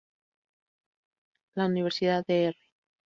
La 1.53 1.67
Universidad 1.67 2.25
Dr. 2.27 2.55